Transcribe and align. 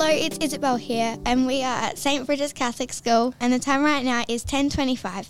it's 0.00 0.38
Isabel 0.38 0.76
here, 0.76 1.16
and 1.24 1.46
we 1.46 1.62
are 1.62 1.76
at 1.76 1.98
St. 1.98 2.26
Bridget's 2.26 2.52
Catholic 2.52 2.92
School, 2.92 3.34
and 3.38 3.52
the 3.52 3.58
time 3.58 3.84
right 3.84 4.04
now 4.04 4.24
is 4.28 4.44
10.25. 4.44 5.28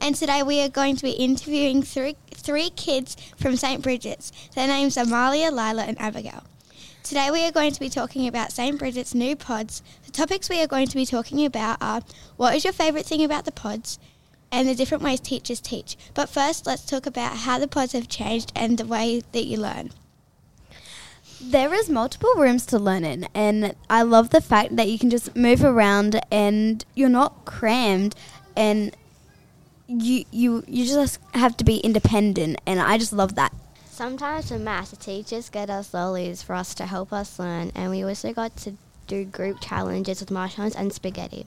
And 0.00 0.14
today 0.14 0.42
we 0.42 0.60
are 0.60 0.68
going 0.68 0.96
to 0.96 1.02
be 1.02 1.12
interviewing 1.12 1.82
three, 1.82 2.16
three 2.30 2.70
kids 2.70 3.16
from 3.36 3.56
St. 3.56 3.82
Bridget's. 3.82 4.30
Their 4.54 4.66
names 4.66 4.98
are 4.98 5.06
Malia, 5.06 5.50
Lila, 5.50 5.84
and 5.84 5.98
Abigail. 6.00 6.44
Today 7.02 7.30
we 7.30 7.44
are 7.46 7.52
going 7.52 7.72
to 7.72 7.80
be 7.80 7.88
talking 7.88 8.26
about 8.26 8.52
St. 8.52 8.78
Bridget's 8.78 9.14
new 9.14 9.34
pods. 9.34 9.82
The 10.04 10.12
topics 10.12 10.50
we 10.50 10.60
are 10.62 10.66
going 10.66 10.88
to 10.88 10.96
be 10.96 11.06
talking 11.06 11.44
about 11.46 11.78
are 11.80 12.02
what 12.36 12.54
is 12.54 12.64
your 12.64 12.72
favourite 12.72 13.06
thing 13.06 13.24
about 13.24 13.44
the 13.44 13.52
pods, 13.52 13.98
and 14.50 14.68
the 14.68 14.74
different 14.74 15.02
ways 15.02 15.20
teachers 15.20 15.60
teach. 15.60 15.96
But 16.14 16.28
first, 16.28 16.66
let's 16.66 16.84
talk 16.84 17.06
about 17.06 17.38
how 17.38 17.58
the 17.58 17.68
pods 17.68 17.92
have 17.92 18.08
changed 18.08 18.52
and 18.54 18.76
the 18.76 18.86
way 18.86 19.22
that 19.32 19.46
you 19.46 19.56
learn. 19.58 19.90
There 21.44 21.74
is 21.74 21.90
multiple 21.90 22.32
rooms 22.36 22.64
to 22.66 22.78
learn 22.78 23.04
in, 23.04 23.26
and 23.34 23.74
I 23.90 24.02
love 24.02 24.30
the 24.30 24.40
fact 24.40 24.76
that 24.76 24.88
you 24.88 24.98
can 24.98 25.10
just 25.10 25.34
move 25.34 25.64
around 25.64 26.20
and 26.30 26.84
you're 26.94 27.08
not 27.08 27.44
crammed, 27.44 28.14
and 28.56 28.96
you 29.88 30.24
you 30.30 30.64
you 30.68 30.86
just 30.86 31.18
have 31.34 31.56
to 31.56 31.64
be 31.64 31.78
independent, 31.78 32.60
and 32.64 32.80
I 32.80 32.96
just 32.96 33.12
love 33.12 33.34
that. 33.34 33.52
Sometimes 33.90 34.48
for 34.48 34.58
maths, 34.58 34.90
the 34.90 34.96
teachers 34.96 35.50
get 35.50 35.68
us 35.68 35.92
lollies 35.92 36.42
for 36.42 36.54
us 36.54 36.74
to 36.76 36.86
help 36.86 37.12
us 37.12 37.38
learn, 37.38 37.72
and 37.74 37.90
we 37.90 38.04
also 38.04 38.32
got 38.32 38.56
to 38.58 38.74
do 39.08 39.24
group 39.24 39.60
challenges 39.60 40.20
with 40.20 40.30
marshmallows 40.30 40.76
and 40.76 40.92
spaghetti 40.92 41.44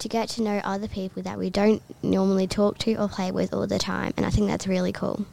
to 0.00 0.08
get 0.08 0.28
to 0.30 0.42
know 0.42 0.60
other 0.64 0.88
people 0.88 1.22
that 1.22 1.38
we 1.38 1.48
don't 1.48 1.80
normally 2.02 2.48
talk 2.48 2.76
to 2.78 2.94
or 2.96 3.08
play 3.08 3.30
with 3.30 3.54
all 3.54 3.68
the 3.68 3.78
time, 3.78 4.12
and 4.16 4.26
I 4.26 4.30
think 4.30 4.48
that's 4.48 4.66
really 4.66 4.92
cool. 4.92 5.26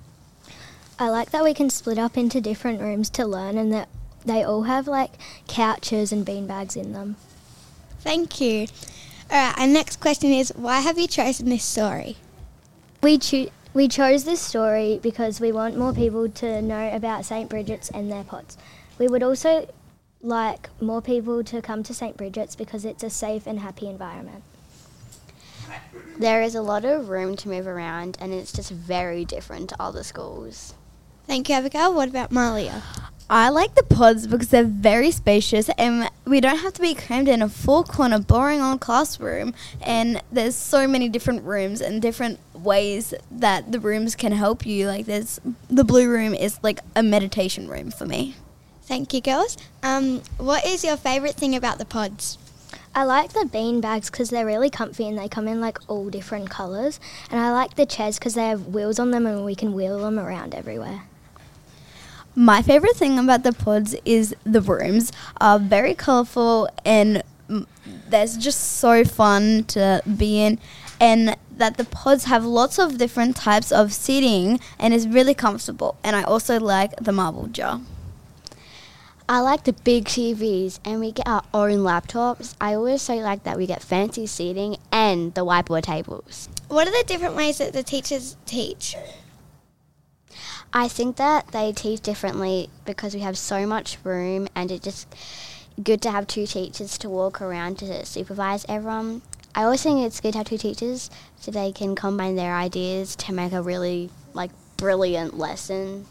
I 0.97 1.09
like 1.09 1.31
that 1.31 1.43
we 1.43 1.53
can 1.53 1.69
split 1.69 1.97
up 1.97 2.15
into 2.17 2.39
different 2.39 2.79
rooms 2.79 3.09
to 3.11 3.25
learn 3.25 3.57
and 3.57 3.73
that 3.73 3.89
they 4.25 4.43
all 4.43 4.63
have 4.63 4.87
like 4.87 5.13
couches 5.47 6.11
and 6.11 6.25
beanbags 6.25 6.75
in 6.75 6.93
them. 6.93 7.15
Thank 7.99 8.41
you. 8.41 8.67
All 9.31 9.37
right, 9.37 9.59
our 9.59 9.67
next 9.67 9.99
question 9.99 10.31
is 10.31 10.53
why 10.55 10.79
have 10.81 10.97
you 10.97 11.07
chosen 11.07 11.49
this 11.49 11.63
story? 11.63 12.17
We 13.01 13.17
cho- 13.17 13.49
we 13.73 13.87
chose 13.87 14.23
this 14.23 14.41
story 14.41 14.99
because 15.01 15.39
we 15.41 15.51
want 15.51 15.77
more 15.77 15.93
people 15.93 16.29
to 16.29 16.61
know 16.61 16.89
about 16.93 17.25
St. 17.25 17.49
Bridget's 17.49 17.89
and 17.89 18.11
their 18.11 18.23
pods. 18.23 18.57
We 18.97 19.07
would 19.07 19.21
also 19.23 19.67
like 20.21 20.69
more 20.81 21.01
people 21.01 21.43
to 21.43 21.61
come 21.61 21.83
to 21.83 21.93
St. 21.93 22.15
Bridget's 22.17 22.55
because 22.55 22.85
it's 22.85 23.03
a 23.03 23.09
safe 23.09 23.45
and 23.45 23.59
happy 23.59 23.87
environment. 23.87 24.43
There 26.17 26.41
is 26.41 26.55
a 26.55 26.61
lot 26.61 26.85
of 26.85 27.09
room 27.09 27.35
to 27.37 27.49
move 27.49 27.67
around, 27.67 28.17
and 28.21 28.31
it's 28.31 28.53
just 28.53 28.71
very 28.71 29.25
different 29.25 29.69
to 29.69 29.81
other 29.81 30.03
schools. 30.03 30.73
Thank 31.27 31.49
you, 31.49 31.55
Abigail. 31.55 31.93
What 31.93 32.07
about 32.07 32.31
Malia? 32.31 32.81
I 33.27 33.49
like 33.49 33.73
the 33.73 33.81
pods 33.81 34.27
because 34.27 34.49
they're 34.49 34.63
very 34.63 35.09
spacious 35.09 35.69
and 35.79 36.11
we 36.25 36.39
don't 36.39 36.59
have 36.59 36.73
to 36.73 36.81
be 36.81 36.93
crammed 36.93 37.27
in 37.27 37.41
a 37.41 37.49
four 37.49 37.83
corner, 37.83 38.19
boring 38.19 38.61
old 38.61 38.81
classroom. 38.81 39.55
And 39.81 40.21
there's 40.31 40.53
so 40.55 40.87
many 40.87 41.09
different 41.09 41.43
rooms 41.43 41.81
and 41.81 42.03
different 42.03 42.39
ways 42.53 43.15
that 43.31 43.71
the 43.71 43.79
rooms 43.79 44.15
can 44.15 44.31
help 44.31 44.63
you. 44.63 44.87
Like, 44.87 45.07
there's 45.07 45.39
the 45.69 45.83
blue 45.83 46.07
room 46.07 46.35
is 46.35 46.59
like 46.61 46.81
a 46.95 47.01
meditation 47.01 47.67
room 47.67 47.89
for 47.89 48.05
me. 48.05 48.35
Thank 48.83 49.11
you, 49.11 49.21
girls. 49.21 49.57
Um, 49.81 50.21
what 50.37 50.63
is 50.63 50.83
your 50.83 50.95
favourite 50.95 51.33
thing 51.33 51.55
about 51.55 51.79
the 51.79 51.85
pods? 51.85 52.37
I 52.93 53.05
like 53.05 53.33
the 53.33 53.45
bean 53.45 53.81
bags 53.81 54.11
because 54.11 54.29
they're 54.29 54.45
really 54.45 54.69
comfy 54.69 55.07
and 55.07 55.17
they 55.17 55.27
come 55.27 55.47
in 55.47 55.59
like 55.59 55.79
all 55.89 56.11
different 56.11 56.51
colours. 56.51 56.99
And 57.31 57.39
I 57.39 57.51
like 57.51 57.73
the 57.73 57.87
chairs 57.87 58.19
because 58.19 58.35
they 58.35 58.47
have 58.47 58.67
wheels 58.67 58.99
on 58.99 59.09
them 59.09 59.25
and 59.25 59.43
we 59.43 59.55
can 59.55 59.73
wheel 59.73 59.97
them 59.97 60.19
around 60.19 60.53
everywhere. 60.53 61.01
My 62.37 62.61
favorite 62.61 62.97
thing 62.97 63.17
about 63.17 63.43
the 63.43 63.53
pods 63.53 63.95
is 64.03 64.35
the 64.43 64.59
rooms 64.59 65.13
are 65.39 65.57
very 65.57 65.93
colorful 65.93 66.67
and 66.83 67.23
there's 68.09 68.35
just 68.35 68.59
so 68.77 69.05
fun 69.05 69.63
to 69.69 70.01
be 70.17 70.41
in 70.41 70.59
and 70.99 71.37
that 71.55 71.77
the 71.77 71.85
pods 71.85 72.25
have 72.25 72.43
lots 72.43 72.77
of 72.77 72.97
different 72.97 73.37
types 73.37 73.71
of 73.71 73.93
seating 73.93 74.59
and 74.77 74.93
is 74.93 75.07
really 75.07 75.33
comfortable 75.33 75.95
and 76.03 76.13
I 76.13 76.23
also 76.23 76.59
like 76.59 76.93
the 76.97 77.13
marble 77.13 77.47
jar. 77.47 77.79
I 79.27 79.39
like 79.39 79.63
the 79.63 79.73
big 79.73 80.05
TVs, 80.05 80.79
and 80.85 80.99
we 80.99 81.11
get 81.11 81.27
our 81.27 81.41
own 81.51 81.79
laptops. 81.79 82.53
I 82.61 82.75
also 82.75 83.15
like 83.15 83.41
that 83.43 83.57
we 83.57 83.65
get 83.65 83.81
fancy 83.81 84.27
seating 84.27 84.77
and 84.91 85.33
the 85.33 85.43
whiteboard 85.43 85.81
tables. 85.81 86.47
What 86.67 86.87
are 86.87 86.91
the 86.91 87.03
different 87.07 87.35
ways 87.35 87.57
that 87.57 87.73
the 87.73 87.81
teachers 87.81 88.37
teach? 88.45 88.95
I 90.75 90.89
think 90.89 91.15
that 91.15 91.47
they 91.47 91.71
teach 91.71 92.01
differently 92.01 92.69
because 92.83 93.15
we 93.15 93.21
have 93.21 93.37
so 93.37 93.65
much 93.65 93.97
room 94.03 94.49
and 94.53 94.69
it's 94.69 94.83
just 94.83 95.07
good 95.81 96.01
to 96.01 96.11
have 96.11 96.27
two 96.27 96.45
teachers 96.45 96.97
to 96.97 97.09
walk 97.09 97.41
around 97.41 97.79
to 97.79 98.05
supervise 98.05 98.65
everyone. 98.67 99.21
I 99.55 99.63
always 99.63 99.83
think 99.83 100.05
it's 100.05 100.19
good 100.19 100.33
to 100.33 100.39
have 100.39 100.47
two 100.47 100.57
teachers 100.57 101.09
so 101.39 101.49
they 101.49 101.71
can 101.71 101.95
combine 101.95 102.35
their 102.35 102.53
ideas 102.53 103.15
to 103.15 103.31
make 103.31 103.53
a 103.53 103.61
really 103.61 104.09
like 104.33 104.51
brilliant 104.75 105.37
lesson. 105.37 106.07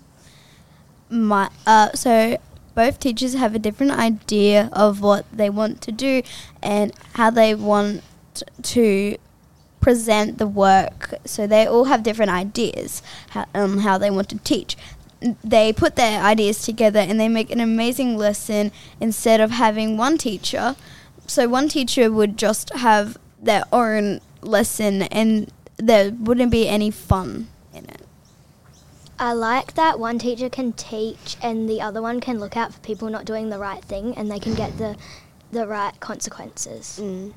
My 1.10 1.50
uh, 1.66 1.92
so 1.92 2.38
both 2.74 2.98
teachers 2.98 3.34
have 3.34 3.54
a 3.54 3.58
different 3.58 3.92
idea 3.92 4.70
of 4.72 5.02
what 5.02 5.26
they 5.30 5.50
want 5.50 5.82
to 5.82 5.92
do 5.92 6.22
and 6.62 6.90
how 7.16 7.28
they 7.28 7.54
want 7.54 8.02
to 8.62 9.18
present 9.84 10.38
the 10.38 10.46
work. 10.46 11.12
So 11.26 11.46
they 11.46 11.66
all 11.66 11.84
have 11.84 12.02
different 12.02 12.30
ideas 12.30 13.02
how, 13.28 13.44
um, 13.54 13.78
how 13.80 13.98
they 13.98 14.10
want 14.10 14.30
to 14.30 14.38
teach. 14.38 14.78
They 15.44 15.74
put 15.74 15.96
their 15.96 16.22
ideas 16.22 16.62
together 16.62 17.00
and 17.00 17.20
they 17.20 17.28
make 17.28 17.50
an 17.50 17.60
amazing 17.60 18.16
lesson 18.16 18.72
instead 18.98 19.42
of 19.42 19.50
having 19.50 19.98
one 19.98 20.16
teacher. 20.16 20.74
So 21.26 21.48
one 21.48 21.68
teacher 21.68 22.10
would 22.10 22.38
just 22.38 22.72
have 22.72 23.18
their 23.38 23.64
own 23.70 24.22
lesson 24.40 25.02
and 25.02 25.52
there 25.76 26.12
wouldn't 26.12 26.50
be 26.50 26.66
any 26.66 26.90
fun 26.90 27.48
in 27.74 27.84
it. 27.84 28.00
I 29.18 29.34
like 29.34 29.74
that 29.74 30.00
one 30.00 30.18
teacher 30.18 30.48
can 30.48 30.72
teach 30.72 31.36
and 31.42 31.68
the 31.68 31.82
other 31.82 32.00
one 32.00 32.20
can 32.22 32.38
look 32.38 32.56
out 32.56 32.72
for 32.72 32.80
people 32.80 33.10
not 33.10 33.26
doing 33.26 33.50
the 33.50 33.58
right 33.58 33.84
thing 33.84 34.16
and 34.16 34.30
they 34.30 34.38
can 34.38 34.54
get 34.54 34.78
the 34.78 34.96
the 35.52 35.66
right 35.66 35.98
consequences. 36.00 36.98
Mm. 37.00 37.34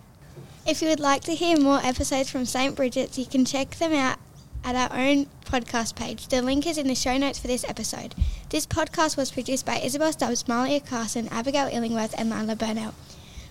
If 0.66 0.82
you 0.82 0.90
would 0.90 1.00
like 1.00 1.24
to 1.24 1.36
hear 1.36 1.58
more 1.58 1.80
episodes 1.84 2.30
from 2.30 2.46
St. 2.46 2.76
Bridget's, 2.76 3.18
you 3.18 3.26
can 3.26 3.46
check 3.46 3.76
them 3.78 3.94
out 3.94 4.20
at 4.64 4.76
our 4.76 5.00
own 5.00 5.28
podcast 5.46 5.96
page. 5.96 6.28
The 6.28 6.42
link 6.42 6.68
is 6.68 6.78
in 6.78 6.88
the 6.88 6.96
show 6.96 7.18
notes 7.18 7.40
for 7.40 7.48
this 7.48 7.64
episode. 7.68 8.14
This 8.50 8.66
podcast 8.66 9.16
was 9.16 9.32
produced 9.32 9.66
by 9.66 9.78
Isabel 9.78 10.12
Stubbs, 10.12 10.48
Malia 10.48 10.82
Carson, 10.82 11.30
Abigail 11.30 11.70
Illingworth, 11.72 12.14
and 12.18 12.30
Lila 12.30 12.56
Burnell 12.56 12.94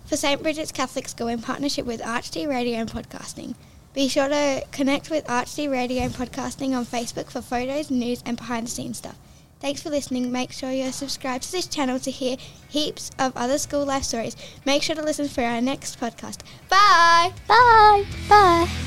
for 0.06 0.16
St. 0.16 0.42
Bridget's 0.42 0.72
Catholic 0.72 1.08
School 1.08 1.28
in 1.28 1.40
partnership 1.40 1.84
with 1.84 2.00
ArchD 2.00 2.48
Radio 2.48 2.76
and 2.76 2.90
Podcasting. 2.90 3.54
Be 3.94 4.08
sure 4.08 4.28
to 4.28 4.62
connect 4.70 5.10
with 5.10 5.24
ArchD 5.26 5.70
Radio 5.70 6.02
and 6.02 6.12
Podcasting 6.12 6.76
on 6.76 6.84
Facebook 6.84 7.30
for 7.30 7.40
photos, 7.40 7.90
news, 7.90 8.22
and 8.26 8.36
behind 8.36 8.66
the 8.66 8.70
scenes 8.70 8.98
stuff. 8.98 9.16
Thanks 9.60 9.82
for 9.82 9.90
listening. 9.90 10.30
Make 10.30 10.52
sure 10.52 10.70
you're 10.70 10.92
subscribed 10.92 11.44
to 11.44 11.52
this 11.52 11.66
channel 11.66 11.98
to 12.00 12.10
hear 12.10 12.36
heaps 12.68 13.10
of 13.18 13.36
other 13.36 13.58
school 13.58 13.84
life 13.84 14.04
stories. 14.04 14.36
Make 14.64 14.82
sure 14.82 14.96
to 14.96 15.02
listen 15.02 15.28
for 15.28 15.42
our 15.42 15.60
next 15.60 15.98
podcast. 15.98 16.40
Bye! 16.68 17.32
Bye. 17.48 18.04
Bye. 18.28 18.85